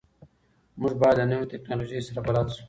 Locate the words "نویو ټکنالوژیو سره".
1.31-2.19